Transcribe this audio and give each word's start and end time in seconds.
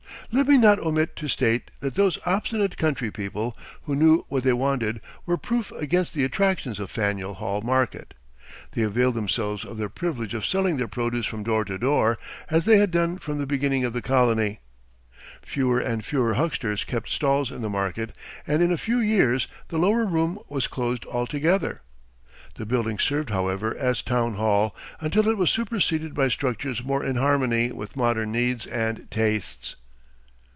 Let 0.33 0.47
me 0.47 0.57
not 0.57 0.79
omit 0.79 1.17
to 1.17 1.27
state 1.27 1.71
that 1.81 1.95
those 1.95 2.17
obstinate 2.25 2.77
country 2.77 3.11
people, 3.11 3.57
who 3.83 3.97
knew 3.97 4.23
what 4.29 4.45
they 4.45 4.53
wanted, 4.53 5.01
were 5.25 5.35
proof 5.35 5.73
against 5.73 6.13
the 6.13 6.23
attractions 6.23 6.79
of 6.79 6.89
Faneuil 6.89 7.33
Hall 7.33 7.59
market. 7.59 8.13
They 8.71 8.83
availed 8.83 9.15
themselves 9.15 9.65
of 9.65 9.77
their 9.77 9.89
privilege 9.89 10.33
of 10.33 10.45
selling 10.45 10.77
their 10.77 10.87
produce 10.87 11.25
from 11.25 11.43
door 11.43 11.65
to 11.65 11.77
door, 11.77 12.17
as 12.49 12.63
they 12.63 12.77
had 12.77 12.91
done 12.91 13.17
from 13.17 13.39
the 13.39 13.45
beginning 13.45 13.83
of 13.83 13.91
the 13.91 14.01
colony. 14.01 14.61
Fewer 15.41 15.81
and 15.81 16.05
fewer 16.05 16.35
hucksters 16.35 16.85
kept 16.85 17.09
stalls 17.09 17.51
in 17.51 17.61
the 17.61 17.67
market, 17.69 18.15
and 18.47 18.63
in 18.63 18.71
a 18.71 18.77
few 18.77 18.99
years 18.99 19.49
the 19.67 19.79
lower 19.79 20.05
room 20.05 20.39
was 20.47 20.65
closed 20.67 21.03
altogether. 21.07 21.81
The 22.55 22.65
building 22.65 22.99
served, 22.99 23.31
however, 23.31 23.75
as 23.75 24.01
Town 24.01 24.35
Hall 24.35 24.73
until 25.01 25.27
it 25.27 25.35
was 25.35 25.49
superseded 25.49 26.13
by 26.13 26.29
structures 26.29 26.85
more 26.85 27.03
in 27.03 27.17
harmony 27.17 27.73
with 27.73 27.97
modern 27.97 28.31
needs 28.31 28.65
and 28.65 29.11
tastes. 29.11 29.75